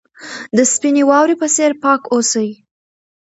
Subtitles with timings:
[0.57, 2.49] د سپینې واورې په څېر پاک اوسئ.